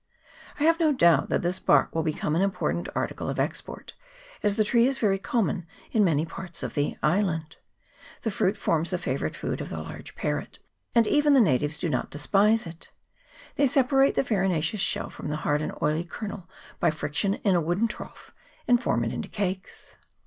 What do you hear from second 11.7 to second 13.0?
do not despise it.